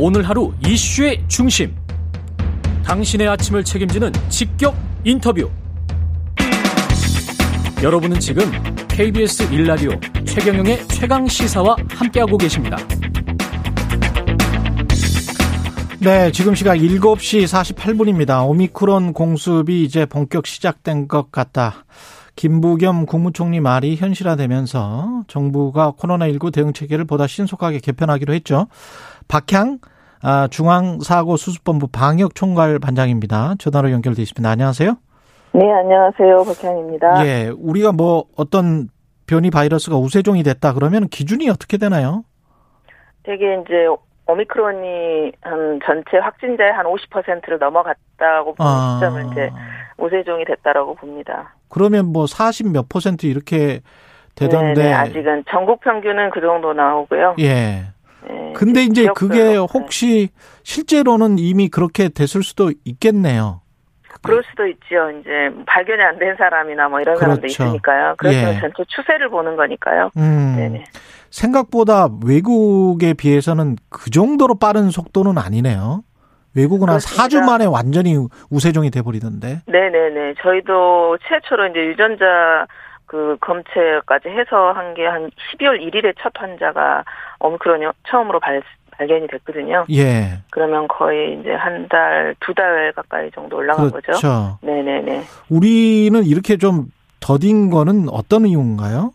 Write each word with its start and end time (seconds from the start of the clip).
오늘 0.00 0.22
하루 0.28 0.52
이슈의 0.64 1.24
중심. 1.26 1.74
당신의 2.84 3.26
아침을 3.26 3.64
책임지는 3.64 4.12
직격 4.28 4.76
인터뷰. 5.02 5.50
여러분은 7.82 8.20
지금 8.20 8.44
KBS 8.86 9.52
일라디오 9.52 9.90
최경영의 10.24 10.86
최강 10.86 11.26
시사와 11.26 11.74
함께하고 11.90 12.38
계십니다. 12.38 12.76
네, 15.98 16.30
지금 16.30 16.54
시각 16.54 16.76
7시 16.76 17.74
48분입니다. 17.74 18.48
오미크론 18.48 19.12
공습이 19.12 19.82
이제 19.82 20.06
본격 20.06 20.46
시작된 20.46 21.08
것 21.08 21.32
같다. 21.32 21.84
김부겸 22.38 23.06
국무총리 23.06 23.58
말이 23.58 23.96
현실화되면서 23.96 25.24
정부가 25.26 25.92
코로나19 25.98 26.54
대응 26.54 26.72
체계를 26.72 27.04
보다 27.04 27.26
신속하게 27.26 27.80
개편하기로 27.80 28.32
했죠. 28.32 28.68
박향 29.26 29.78
아, 30.22 30.46
중앙사고수습본부 30.48 31.88
방역총괄 31.88 32.78
반장입니다. 32.78 33.56
전화로 33.58 33.90
연결돼 33.90 34.22
있습니다. 34.22 34.48
안녕하세요. 34.48 34.94
네, 35.52 35.72
안녕하세요. 35.72 36.44
박향입니다. 36.44 37.26
예, 37.26 37.52
우리가 37.58 37.90
뭐 37.90 38.26
어떤 38.36 38.88
변이 39.26 39.50
바이러스가 39.50 39.96
우세종이 39.96 40.44
됐다 40.44 40.74
그러면 40.74 41.08
기준이 41.08 41.50
어떻게 41.50 41.76
되나요? 41.76 42.22
되게 43.24 43.60
이제 43.60 43.88
오미크론이 44.28 45.32
한 45.40 45.80
전체 45.84 46.18
확진자의 46.18 46.72
한 46.72 46.86
50%를 46.86 47.58
넘어갔다고 47.58 48.54
보는 48.54 48.70
아. 48.70 48.94
시점을 48.94 49.26
이제 49.32 49.50
우세종이 49.98 50.44
됐다라고 50.44 50.94
봅니다. 50.94 51.54
그러면 51.68 52.06
뭐 52.06 52.26
40 52.26 52.68
몇 52.72 52.88
퍼센트 52.88 53.26
이렇게 53.26 53.80
되던데 54.34 54.82
네네, 54.82 54.92
아직은 54.94 55.44
전국 55.50 55.80
평균은 55.80 56.30
그 56.30 56.40
정도 56.40 56.72
나오고요. 56.72 57.36
예. 57.40 57.86
네, 58.28 58.52
근데 58.56 58.82
이제 58.84 59.08
그게 59.14 59.56
혹시 59.56 60.28
실제로는 60.62 61.38
이미 61.38 61.68
그렇게 61.68 62.08
됐을 62.08 62.42
수도 62.42 62.72
있겠네요. 62.84 63.60
그럴 64.22 64.42
수도 64.50 64.66
있죠. 64.66 65.10
이제 65.20 65.30
발견이 65.66 66.02
안 66.02 66.18
된 66.18 66.34
사람이나 66.36 66.88
뭐 66.88 67.00
이런 67.00 67.14
그렇죠. 67.16 67.36
사람도 67.36 67.46
있으니까요. 67.46 68.14
그래서 68.18 68.36
예. 68.54 68.60
전체 68.60 68.82
추세를 68.88 69.28
보는 69.28 69.56
거니까요. 69.56 70.10
음. 70.16 70.54
네네. 70.56 70.84
생각보다 71.30 72.08
외국에 72.26 73.14
비해서는 73.14 73.76
그 73.90 74.10
정도로 74.10 74.56
빠른 74.56 74.90
속도는 74.90 75.38
아니네요. 75.38 76.02
외국은 76.58 76.86
그렇습니다. 76.86 77.22
한 77.22 77.28
4주 77.30 77.44
만에 77.44 77.64
완전히 77.66 78.16
우세종이 78.50 78.90
돼버리던데. 78.90 79.62
네네네. 79.66 80.34
저희도 80.42 81.18
최초로 81.28 81.68
이제 81.68 81.80
유전자 81.86 82.66
그 83.06 83.36
검체까지 83.40 84.28
해서 84.28 84.72
한 84.72 84.94
게 84.94 85.06
한 85.06 85.30
12월 85.56 85.80
1일에 85.80 86.14
첫 86.20 86.32
환자가 86.36 87.04
오미크론이 87.40 87.86
처음으로 88.08 88.38
발, 88.40 88.62
발견이 88.90 89.26
됐거든요. 89.28 89.86
예. 89.90 90.40
그러면 90.50 90.86
거의 90.88 91.38
이제 91.40 91.52
한 91.54 91.88
달, 91.88 92.34
두 92.40 92.52
달 92.54 92.92
가까이 92.94 93.30
정도 93.30 93.56
올라간 93.56 93.90
그렇죠. 93.90 94.12
거죠. 94.12 94.58
네네네. 94.62 95.22
우리는 95.48 96.22
이렇게 96.24 96.56
좀 96.58 96.86
더딘 97.20 97.70
거는 97.70 98.08
어떤 98.10 98.46
이유인가요? 98.46 99.12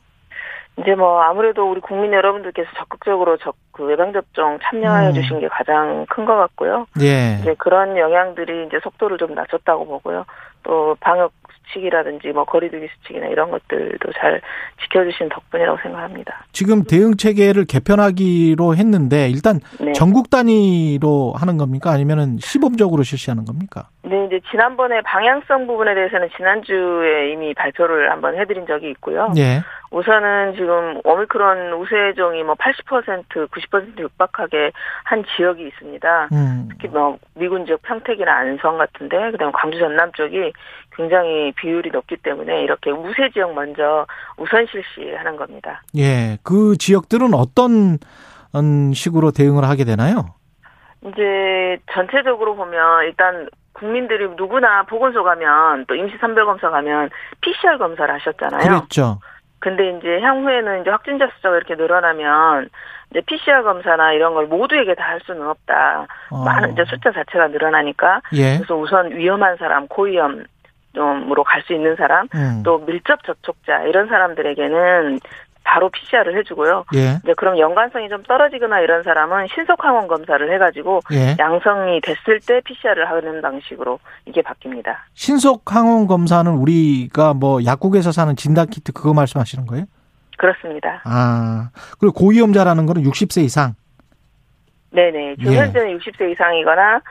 이제 0.80 0.96
뭐 0.96 1.22
아무래도 1.22 1.70
우리 1.70 1.80
국민 1.82 2.14
여러분들께서 2.14 2.68
적극적으로 2.78 3.38
적, 3.38 3.56
그 3.74 3.92
예방접종 3.92 4.60
참여해 4.64 5.10
음. 5.10 5.14
주신 5.14 5.40
게 5.42 5.48
가장 5.50 6.06
큰 6.10 6.24
것 6.24 6.38
같고요. 6.38 6.86
예. 7.02 7.38
이제 7.42 7.54
그런 7.58 7.98
영향들이 7.98 8.68
이제 8.68 8.80
속도를 8.82 9.18
좀 9.18 9.34
낮췄다고 9.36 9.86
보고요. 9.86 10.26
또 10.64 10.96
방역 11.02 11.34
수칙이라든지 11.68 12.30
뭐 12.30 12.46
거리두기 12.46 12.88
수칙이나 12.88 13.28
이런 13.28 13.50
것들도 13.52 14.12
잘 14.20 14.40
지켜주신 14.84 15.28
덕분이라고 15.30 15.78
생각합니다. 15.82 16.46
지금 16.54 16.84
대응 16.84 17.18
체계를 17.18 17.66
개편하기로 17.66 18.76
했는데 18.76 19.30
일단 19.30 19.60
네. 19.80 19.92
전국 19.94 20.30
단위로 20.30 21.34
하는 21.36 21.58
겁니까? 21.58 21.92
아니면은 21.92 22.38
시범적으로 22.40 23.04
실시하는 23.04 23.44
겁니까? 23.46 23.88
네, 24.04 24.26
이제 24.28 24.40
지난번에 24.52 25.02
방향성 25.02 25.68
부분에 25.68 25.94
대해서는 25.96 26.30
지난주에 26.38 27.32
이미 27.32 27.54
발표를 27.54 28.12
한번 28.12 28.38
해드린 28.38 28.66
적이 28.68 28.92
있고요. 28.92 29.34
예. 29.38 29.62
우선은 29.94 30.56
지금 30.56 31.00
오미크론 31.04 31.72
우세종이 31.74 32.44
뭐 32.44 32.56
80%, 32.56 33.48
90% 33.48 34.00
육박하게 34.00 34.72
한 35.04 35.24
지역이 35.24 35.68
있습니다. 35.68 36.30
음. 36.32 36.68
특히 36.72 36.88
뭐 36.88 37.20
미군 37.36 37.68
지역 37.68 37.84
평택이나 37.84 38.36
안성 38.38 38.80
같은데 38.80 39.30
그다음에 39.32 39.52
광주 39.56 39.78
전남 39.78 40.12
쪽이 40.14 40.52
굉장히 40.96 41.52
비율이 41.52 41.92
높기 41.92 42.18
때문에 42.18 42.64
이렇게 42.64 42.90
우세 42.90 43.30
지역 43.32 43.54
먼저 43.54 44.08
우선 44.38 44.66
실시하는 44.66 45.38
겁니다. 45.38 45.84
예, 45.96 46.40
그 46.44 46.76
지역들은 46.76 47.36
어떤 47.36 48.00
음, 48.56 48.94
식으로 48.94 49.30
대응을 49.30 49.64
하게 49.64 49.84
되나요? 49.84 50.34
이제 51.06 51.78
전체적으로 51.92 52.56
보면 52.56 53.04
일단 53.06 53.48
국민들이 53.74 54.28
누구나 54.38 54.84
보건소 54.84 55.24
가면 55.24 55.86
또 55.88 55.94
임시 55.94 56.16
선별검사 56.20 56.72
가면 56.72 57.10
PCR 57.42 57.78
검사를 57.78 58.12
하셨잖아요. 58.12 58.62
그렇죠. 58.62 59.20
근데 59.64 59.92
이제 59.92 60.20
향후에는 60.20 60.82
이제 60.82 60.90
확진자 60.90 61.26
숫자가 61.36 61.56
이렇게 61.56 61.76
늘어나면 61.76 62.68
이제 63.12 63.22
PCR 63.22 63.64
검사나 63.64 64.12
이런 64.12 64.34
걸 64.34 64.48
모두에게 64.48 64.94
다 64.94 65.04
할 65.14 65.22
수는 65.26 65.48
없다. 65.48 66.06
어. 66.32 66.44
많은 66.44 66.74
이제 66.74 66.84
숫자 66.86 67.14
자체가 67.14 67.48
늘어나니까. 67.48 68.20
예. 68.34 68.58
그래서 68.58 68.76
우선 68.76 69.12
위험한 69.16 69.56
사람, 69.56 69.88
고위험 69.88 70.44
점으로 70.96 71.44
갈 71.46 71.62
수 71.64 71.72
있는 71.74 71.96
사람, 71.96 72.28
음. 72.36 72.62
또 72.66 72.80
밀접 72.86 73.24
접촉자 73.24 73.84
이런 73.84 74.08
사람들에게는 74.10 75.20
바로 75.74 75.90
PCR을 75.90 76.38
해주고요. 76.38 76.86
예. 76.94 77.20
이제 77.24 77.34
그럼 77.36 77.58
연관성이 77.58 78.08
좀 78.08 78.22
떨어지거나 78.22 78.82
이런 78.82 79.02
사람은 79.02 79.48
신속 79.56 79.84
항원 79.84 80.08
검사를 80.08 80.54
해가지고 80.54 81.00
예. 81.12 81.36
양성이 81.40 82.00
됐을 82.02 82.40
때 82.46 82.62
PCR을 82.64 83.10
하는 83.10 83.42
방식으로 83.42 83.98
이게 84.28 84.44
바뀝니다. 84.44 84.96
신속 85.16 85.74
항원 85.74 86.06
검사는 86.06 86.52
우리가 86.52 87.34
뭐 87.34 87.66
약국에서 87.66 88.12
사는 88.12 88.36
진단 88.36 88.68
키트 88.68 88.94
그거 88.94 89.16
말씀하시는 89.16 89.66
거예요? 89.66 89.86
그렇습니다. 90.38 91.02
아 91.06 91.72
그리고 92.00 92.14
고위험자라는 92.14 92.86
거는 92.86 93.02
60세 93.02 93.44
이상. 93.44 93.74
네네. 94.94 95.36
지금 95.38 95.54
예. 95.54 95.58
현재는 95.58 95.98
60세 95.98 96.32
이상이거나 96.32 97.02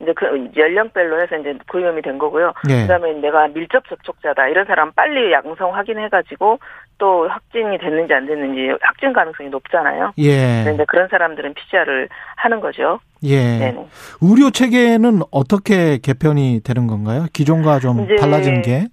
이제 0.00 0.12
그 0.14 0.50
연령별로 0.56 1.20
해서 1.22 1.36
이제 1.36 1.56
고위험이 1.70 2.02
된 2.02 2.18
거고요. 2.18 2.52
네. 2.66 2.82
그다음에 2.82 3.12
내가 3.14 3.48
밀접 3.48 3.86
접촉자다 3.88 4.48
이런 4.48 4.66
사람 4.66 4.90
빨리 4.92 5.32
양성 5.32 5.74
확인해가지고 5.74 6.58
또 6.98 7.28
확진이 7.28 7.78
됐는지 7.78 8.12
안 8.12 8.26
됐는지 8.26 8.76
확진 8.80 9.12
가능성이 9.12 9.48
높잖아요. 9.50 10.12
예. 10.18 10.62
그런데 10.64 10.84
그런 10.86 11.08
사람들은 11.08 11.54
PCR을 11.54 12.08
하는 12.36 12.60
거죠. 12.60 12.98
예. 13.22 13.58
네네. 13.58 13.86
의료 14.22 14.50
체계는 14.50 15.20
어떻게 15.30 15.98
개편이 15.98 16.62
되는 16.64 16.86
건가요? 16.86 17.26
기존과 17.32 17.78
좀 17.78 18.06
달라지는 18.16 18.62
게? 18.62 18.86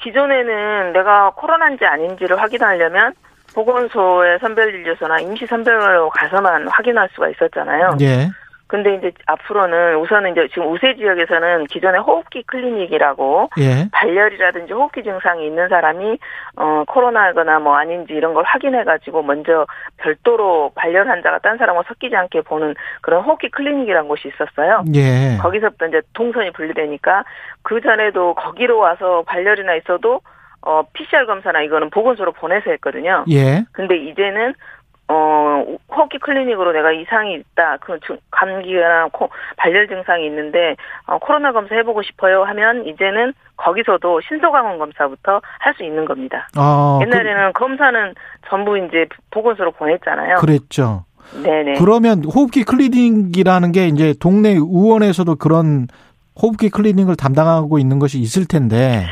기존에는 0.00 0.92
내가 0.92 1.30
코로나인지 1.30 1.84
아닌지를 1.84 2.40
확인하려면 2.40 3.12
보건소의 3.58 4.38
선별진료소나 4.38 5.18
임시 5.18 5.44
선별로 5.46 6.10
가서만 6.10 6.68
확인할 6.68 7.08
수가 7.12 7.28
있었잖아요. 7.30 7.96
예. 8.00 8.28
근데 8.68 8.94
이제 8.96 9.10
앞으로는 9.26 9.96
우선은 9.96 10.32
이제 10.32 10.46
지금 10.48 10.70
우세 10.70 10.94
지역에서는 10.94 11.64
기존의 11.64 12.02
호흡기 12.02 12.42
클리닉이라고 12.42 13.50
예. 13.58 13.88
발열이라든지 13.90 14.74
호흡기 14.74 15.02
증상이 15.02 15.44
있는 15.46 15.68
사람이 15.68 16.18
어 16.56 16.84
코로나거나 16.86 17.58
뭐 17.60 17.74
아닌지 17.74 18.12
이런 18.12 18.34
걸 18.34 18.44
확인해 18.44 18.84
가지고 18.84 19.22
먼저 19.22 19.66
별도로 19.96 20.70
발열 20.74 21.08
환자가 21.08 21.38
딴 21.38 21.56
사람과 21.56 21.82
섞이지 21.88 22.14
않게 22.14 22.42
보는 22.42 22.74
그런 23.00 23.24
호흡기 23.24 23.48
클리닉이라는 23.48 24.06
곳이 24.06 24.28
있었어요. 24.28 24.84
예. 24.94 25.38
거기서부터 25.40 25.86
이제 25.86 26.02
동선이 26.12 26.52
분리되니까 26.52 27.24
그 27.62 27.80
전에도 27.80 28.34
거기로 28.34 28.78
와서 28.78 29.24
발열이나 29.26 29.76
있어도 29.76 30.20
어 30.62 30.82
PCR 30.92 31.26
검사나 31.26 31.62
이거는 31.62 31.90
보건소로 31.90 32.32
보내서 32.32 32.70
했거든요. 32.70 33.24
예. 33.30 33.64
근데 33.72 33.96
이제는 33.96 34.54
어, 35.10 35.64
호흡기 35.90 36.18
클리닉으로 36.18 36.72
내가 36.72 36.92
이상이 36.92 37.34
있다. 37.34 37.78
그 37.80 37.98
감기나 38.30 39.08
코, 39.10 39.30
발열 39.56 39.88
증상이 39.88 40.26
있는데 40.26 40.76
어, 41.06 41.18
코로나 41.18 41.52
검사 41.52 41.74
해보고 41.76 42.02
싶어요 42.02 42.44
하면 42.44 42.86
이제는 42.86 43.32
거기서도 43.56 44.20
신속항원 44.28 44.78
검사부터 44.78 45.40
할 45.60 45.74
수 45.78 45.84
있는 45.84 46.04
겁니다. 46.04 46.48
아, 46.56 46.98
옛날에는 47.02 47.52
그, 47.52 47.60
검사는 47.60 48.14
전부 48.48 48.76
이제 48.78 49.06
보건소로 49.30 49.70
보냈잖아요. 49.72 50.36
그랬죠. 50.36 51.04
네네. 51.42 51.74
그러면 51.78 52.24
호흡기 52.24 52.64
클리닉이라는 52.64 53.72
게 53.72 53.86
이제 53.86 54.14
동네 54.20 54.50
의원에서도 54.50 55.36
그런 55.36 55.86
호흡기 56.40 56.70
클리닉을 56.70 57.16
담당하고 57.16 57.78
있는 57.78 57.98
것이 57.98 58.18
있을 58.18 58.46
텐데. 58.46 59.04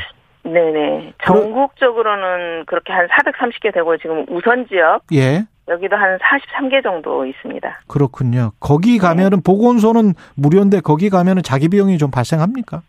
네네. 0.53 1.15
전국적으로는 1.25 2.65
그렇게 2.67 2.93
한 2.93 3.07
430개 3.09 3.75
되고 3.75 3.97
지금 3.99 4.25
우선 4.29 4.67
지역. 4.69 5.03
예. 5.13 5.45
여기도 5.69 5.97
한 5.97 6.19
43개 6.19 6.83
정도 6.83 7.27
있습니다. 7.27 7.81
그렇군요. 7.89 8.53
거기 8.61 8.99
가면은 8.99 9.39
네. 9.39 9.43
보건소는 9.45 10.15
무료인데 10.37 10.81
거기 10.81 11.11
가면은 11.11 11.43
자기 11.43 11.69
비용이 11.69 11.99
좀 11.99 12.11
발생합니까? 12.11 12.83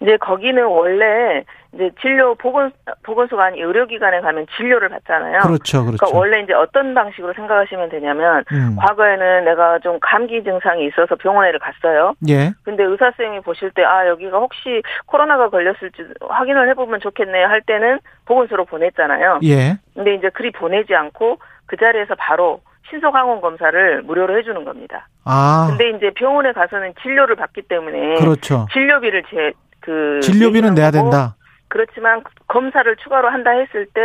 이제 0.00 0.16
거기는 0.16 0.64
원래 0.64 1.44
이제 1.74 1.90
진료 2.00 2.34
보건 2.36 2.70
보건소가 3.02 3.46
아닌 3.46 3.64
의료기관에 3.64 4.20
가면 4.20 4.46
진료를 4.56 4.88
받잖아요. 4.88 5.40
그렇죠, 5.40 5.84
그렇죠. 5.84 5.96
그러니까 5.98 6.18
원래 6.18 6.40
이제 6.40 6.52
어떤 6.54 6.94
방식으로 6.94 7.32
생각하시면 7.34 7.88
되냐면 7.90 8.44
음. 8.52 8.76
과거에는 8.78 9.44
내가 9.44 9.78
좀 9.80 9.98
감기 10.00 10.42
증상이 10.44 10.86
있어서 10.86 11.16
병원에를 11.16 11.58
갔어요. 11.58 12.14
예, 12.28 12.52
근데 12.64 12.84
의사 12.84 13.06
선생님이 13.10 13.42
보실 13.42 13.70
때 13.72 13.84
아 13.84 14.06
여기가 14.06 14.38
혹시 14.38 14.82
코로나가 15.06 15.48
걸렸을지 15.50 16.04
확인을 16.28 16.68
해보면 16.70 17.00
좋겠네요 17.00 17.46
할 17.48 17.60
때는 17.62 17.98
보건소로 18.26 18.64
보냈잖아요. 18.66 19.40
예. 19.44 19.78
근데 19.94 20.14
이제 20.14 20.30
그리 20.30 20.50
보내지 20.52 20.94
않고 20.94 21.38
그 21.66 21.76
자리에서 21.76 22.14
바로 22.16 22.60
신속 22.88 23.14
항원 23.14 23.40
검사를 23.40 24.02
무료로 24.02 24.38
해주는 24.38 24.64
겁니다. 24.64 25.08
아, 25.24 25.66
근데 25.68 25.90
이제 25.90 26.10
병원에 26.14 26.52
가서는 26.52 26.94
진료를 27.02 27.36
받기 27.36 27.62
때문에 27.62 28.14
그렇죠. 28.14 28.66
진료비를 28.72 29.24
제 29.30 29.52
그 29.88 30.20
진료비는 30.20 30.74
내야 30.74 30.90
된다. 30.90 31.36
그렇지만 31.68 32.22
검사를 32.46 32.94
추가로 32.96 33.28
한다 33.30 33.50
했을 33.50 33.86
때 33.94 34.00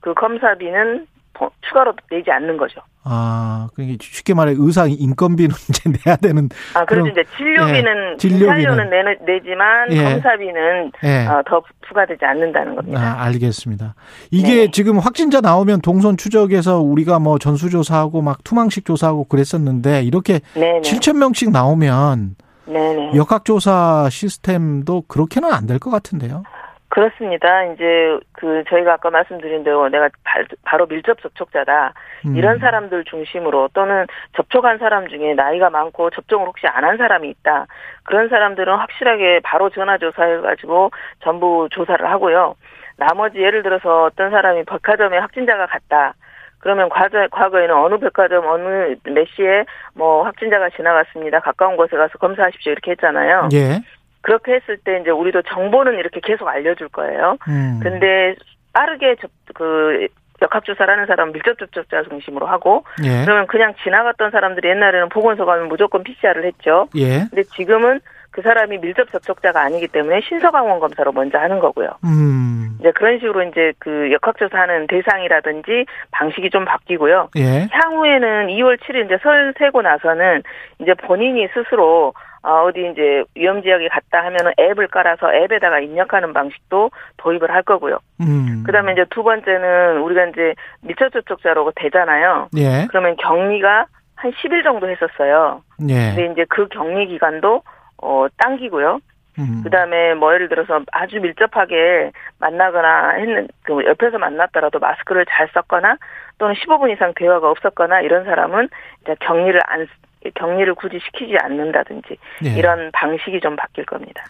그 0.00 0.14
검사비는 0.14 1.06
더 1.34 1.50
추가로 1.68 1.92
내지 2.10 2.30
않는 2.32 2.56
거죠. 2.56 2.80
아, 3.04 3.68
그러니까 3.74 3.98
쉽게 4.00 4.34
말해 4.34 4.54
의사 4.56 4.86
인건비는 4.88 5.50
이제 5.70 5.90
내야 6.04 6.16
되는. 6.16 6.48
아, 6.74 6.84
그럼, 6.84 7.08
이제 7.08 7.22
진료비는 7.36 8.12
예, 8.14 8.16
진료비는. 8.16 8.56
진료는 8.56 8.90
내, 8.90 9.32
내지만 9.32 9.92
예. 9.92 10.02
검사비는 10.02 10.92
예. 11.04 11.26
어, 11.26 11.42
더 11.46 11.62
부과되지 11.86 12.24
않는다는 12.24 12.74
겁니다. 12.74 13.00
아, 13.00 13.24
알겠습니다. 13.26 13.94
이게 14.32 14.66
네. 14.66 14.70
지금 14.72 14.98
확진자 14.98 15.40
나오면 15.40 15.80
동선 15.82 16.16
추적해서 16.16 16.80
우리가 16.80 17.18
뭐 17.20 17.38
전수조사하고 17.38 18.20
막 18.22 18.42
투망식 18.42 18.84
조사하고 18.84 19.24
그랬었는데 19.24 20.02
이렇게 20.02 20.40
네네. 20.54 20.80
7천 20.80 21.18
명씩 21.18 21.50
나오면 21.52 22.34
네네. 22.72 23.12
역학조사 23.16 24.08
시스템도 24.10 25.02
그렇게는 25.08 25.52
안 25.52 25.66
될 25.66 25.78
것 25.78 25.90
같은데요. 25.90 26.42
그렇습니다. 26.90 27.64
이제 27.64 28.18
그 28.32 28.64
저희가 28.68 28.94
아까 28.94 29.10
말씀드린 29.10 29.62
대로 29.62 29.88
내가 29.90 30.08
바, 30.24 30.42
바로 30.64 30.86
밀접 30.86 31.20
접촉자다. 31.20 31.92
음. 32.26 32.34
이런 32.34 32.58
사람들 32.58 33.04
중심으로 33.04 33.68
또는 33.74 34.06
접촉한 34.36 34.78
사람 34.78 35.06
중에 35.08 35.34
나이가 35.34 35.68
많고 35.68 36.08
접종을 36.10 36.46
혹시 36.48 36.66
안 36.66 36.84
한 36.84 36.96
사람이 36.96 37.28
있다. 37.28 37.66
그런 38.04 38.28
사람들은 38.30 38.74
확실하게 38.74 39.40
바로 39.44 39.68
전화 39.70 39.98
조사해 39.98 40.38
가지고 40.40 40.90
전부 41.22 41.68
조사를 41.70 42.10
하고요. 42.10 42.54
나머지 42.96 43.38
예를 43.38 43.62
들어서 43.62 44.04
어떤 44.04 44.30
사람이 44.30 44.64
백화점에 44.64 45.18
확진자가 45.18 45.66
갔다. 45.66 46.14
그러면 46.60 46.88
과거, 46.88 47.26
과거에는 47.30 47.74
어느 47.74 47.98
백화점 47.98 48.46
어느 48.46 48.96
몇 49.04 49.26
시에 49.36 49.64
뭐 49.94 50.24
확진자가 50.24 50.70
지나갔습니다. 50.70 51.40
가까운 51.40 51.76
곳에 51.76 51.96
가서 51.96 52.18
검사하십시오 52.18 52.72
이렇게 52.72 52.92
했잖아요. 52.92 53.48
예. 53.52 53.80
그렇게 54.20 54.54
했을 54.54 54.76
때 54.78 54.98
이제 55.00 55.10
우리도 55.10 55.42
정보는 55.42 55.98
이렇게 55.98 56.20
계속 56.20 56.48
알려줄 56.48 56.88
거예요. 56.88 57.36
음. 57.48 57.80
근데 57.82 58.34
빠르게 58.72 59.16
접, 59.20 59.30
그 59.54 60.08
역학조사를 60.40 60.92
하는 60.92 61.06
사람은 61.06 61.32
밀접 61.32 61.58
접촉자 61.58 62.04
중심으로 62.04 62.46
하고 62.46 62.84
예. 63.04 63.24
그러면 63.24 63.46
그냥 63.46 63.74
지나갔던 63.82 64.30
사람들이 64.30 64.68
옛날에는 64.68 65.08
보건소 65.08 65.46
가면 65.46 65.68
무조건 65.68 66.02
PCR을 66.04 66.44
했죠. 66.44 66.88
예. 66.96 67.26
근데 67.30 67.42
지금은 67.56 68.00
그 68.38 68.42
사람이 68.42 68.78
밀접 68.78 69.10
접촉자가 69.10 69.62
아니기 69.62 69.88
때문에 69.88 70.20
신속항원 70.20 70.78
검사로 70.78 71.10
먼저 71.10 71.38
하는 71.38 71.58
거고요. 71.58 71.88
음. 72.04 72.78
이제 72.78 72.92
그런 72.92 73.18
식으로 73.18 73.42
이제 73.42 73.72
그 73.80 74.12
역학조사하는 74.12 74.86
대상이라든지 74.86 75.86
방식이 76.12 76.48
좀 76.50 76.64
바뀌고요. 76.64 77.30
예. 77.36 77.66
향후에는 77.68 78.46
2월 78.46 78.78
7일 78.78 79.06
이제 79.06 79.18
설 79.24 79.52
세고 79.58 79.82
나서는 79.82 80.44
이제 80.78 80.94
본인이 80.94 81.48
스스로 81.52 82.14
어, 82.44 82.62
어디 82.62 82.88
이제 82.92 83.24
위험 83.34 83.60
지역에 83.60 83.88
갔다 83.88 84.24
하면은 84.26 84.52
앱을 84.56 84.86
깔아서 84.86 85.34
앱에다가 85.34 85.80
입력하는 85.80 86.32
방식도 86.32 86.92
도입을 87.16 87.50
할 87.50 87.64
거고요. 87.64 87.98
음. 88.20 88.62
그다음에 88.64 88.92
이제 88.92 89.04
두 89.10 89.24
번째는 89.24 89.98
우리가 89.98 90.26
이제 90.26 90.54
밀접 90.82 91.12
접촉자라고 91.12 91.72
되잖아요. 91.74 92.50
예. 92.56 92.86
그러면 92.88 93.16
격리가 93.16 93.86
한 94.14 94.30
10일 94.30 94.62
정도 94.62 94.88
했었어요. 94.88 95.62
예. 95.88 96.14
근데 96.14 96.32
이제 96.32 96.46
그 96.48 96.68
격리 96.68 97.08
기간도 97.08 97.62
어 98.02 98.26
당기고요. 98.36 99.00
음. 99.38 99.60
그 99.62 99.70
다음에 99.70 100.14
뭐 100.14 100.34
예를 100.34 100.48
들어서 100.48 100.80
아주 100.92 101.20
밀접하게 101.20 102.10
만나거나 102.38 103.10
했는 103.18 103.48
그 103.62 103.84
옆에서 103.84 104.18
만났더라도 104.18 104.78
마스크를 104.78 105.26
잘 105.30 105.48
썼거나 105.54 105.96
또는 106.38 106.54
15분 106.54 106.92
이상 106.92 107.12
대화가 107.14 107.50
없었거나 107.50 108.00
이런 108.00 108.24
사람은 108.24 108.68
이제 109.02 109.14
격리를 109.20 109.60
안 109.66 109.86
격리를 110.34 110.74
굳이 110.74 110.98
시키지 111.04 111.36
않는다든지 111.40 112.16
예. 112.44 112.58
이런 112.58 112.90
방식이 112.92 113.40
좀 113.40 113.54
바뀔 113.54 113.84
겁니다. 113.84 114.24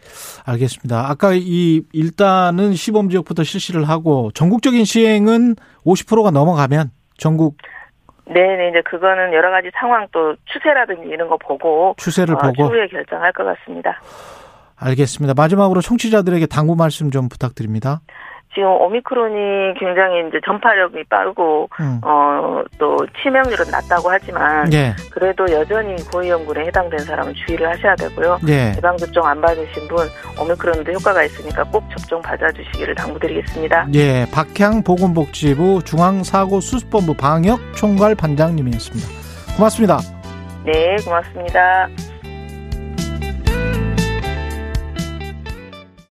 알겠습니다. 0.47 1.09
아까 1.09 1.31
이 1.33 1.83
일단은 1.93 2.75
시범 2.75 3.09
지역부터 3.09 3.43
실시를 3.43 3.89
하고 3.89 4.31
전국적인 4.33 4.85
시행은 4.85 5.57
50%가 5.87 6.31
넘어가면 6.31 6.91
전국 7.17 7.57
네네 8.33 8.69
이제 8.71 8.83
그거는 8.83 9.33
여러 9.33 9.51
가지 9.51 9.71
상황 9.75 10.07
또 10.13 10.37
추세라든지 10.45 11.09
이런 11.09 11.29
거 11.29 11.37
보고 11.39 11.95
추세를 11.97 12.35
어, 12.35 12.39
보고 12.39 12.69
추후에 12.69 12.87
결정할 12.89 13.33
것 13.33 13.45
같습니다. 13.45 14.01
알겠습니다. 14.77 15.35
마지막으로 15.35 15.81
청취자들에게 15.81 16.47
당부 16.47 16.77
말씀 16.77 17.11
좀 17.11 17.29
부탁드립니다. 17.29 18.01
지금 18.55 18.69
오미크론이 18.69 19.75
굉장히 19.79 20.27
이제 20.29 20.41
전파력이 20.45 21.05
빠르고 21.05 21.69
음. 21.81 22.01
어또 22.03 23.07
치명률은 23.23 23.71
낮다고 23.71 24.11
하지만 24.11 24.73
예. 24.73 24.95
그래도 25.11 25.45
여전히 25.53 25.97
고위험군에 26.11 26.67
해당된 26.67 27.01
사람은 27.01 27.35
주의를 27.35 27.69
하셔야 27.69 27.95
되고요. 27.97 28.39
예. 28.49 28.73
예방 28.77 28.97
접종 28.97 29.27
안 29.27 29.41
받으신 29.41 29.89
분 29.89 29.99
오미크론도 30.41 30.93
효과가 30.93 31.23
있으니까 31.25 31.65
꼭 31.65 31.85
접종 31.91 32.23
받아주시기를 32.23 32.95
당부드리겠습니다. 32.95 33.89
예. 33.95 34.27
박향 34.33 34.83
보건복지부 34.83 35.83
중앙사고수습본부 35.85 37.15
방역총괄 37.15 38.15
반장님이었습니다. 38.15 39.09
고맙습니다. 39.57 39.99
네, 40.65 40.97
고맙습니다. 41.05 41.89